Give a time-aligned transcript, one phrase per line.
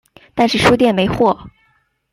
[0.33, 1.45] 但是书店没货